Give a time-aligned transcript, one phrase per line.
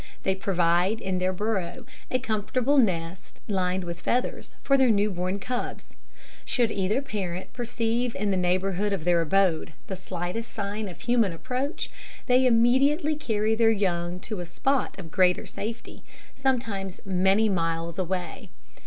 [0.23, 5.37] They provide, in their burrow, a comfortable nest, lined with feathers, for their new born
[5.37, 5.93] cubs.
[6.43, 11.33] Should either parent perceive in the neighbourhood of their abode the slightest sign of human
[11.33, 11.91] approach,
[12.25, 16.01] they immediately carry their young to a spot of greater safety,
[16.35, 18.49] sometimes many miles away.